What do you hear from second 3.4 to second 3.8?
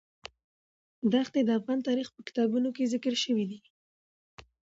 دي.